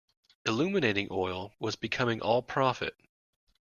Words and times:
Illuminating 0.47 1.09
oil 1.11 1.53
was 1.59 1.75
becoming 1.75 2.21
all 2.21 2.41
profit. 2.41 2.95